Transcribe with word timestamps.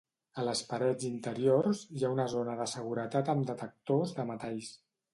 A 0.43 0.45
les 0.45 0.61
parets 0.71 1.05
interiors 1.09 1.83
hi 1.99 2.07
ha 2.09 2.13
una 2.15 2.27
zona 2.33 2.57
de 2.63 2.69
seguretat 2.75 3.33
amb 3.37 3.49
detectors 3.55 4.19
de 4.21 4.31
metalls. 4.35 4.77